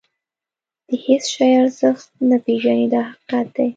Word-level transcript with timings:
د 0.87 0.89
هېڅ 1.05 1.23
شي 1.33 1.47
ارزښت 1.61 2.07
نه 2.29 2.37
پېژني 2.45 2.87
دا 2.93 3.01
حقیقت 3.09 3.45
دی. 3.55 3.67